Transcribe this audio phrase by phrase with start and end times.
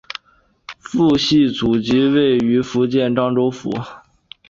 [0.79, 3.69] 父系祖籍位于福建漳州府。